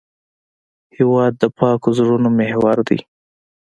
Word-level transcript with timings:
هېواد 0.97 1.33
د 1.41 1.43
پاکو 1.57 1.89
زړونو 1.97 2.29
محور 2.37 2.77
دی. 2.87 2.99